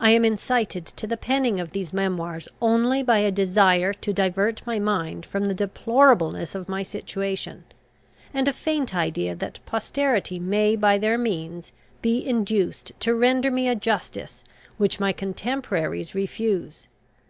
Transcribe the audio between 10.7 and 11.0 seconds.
by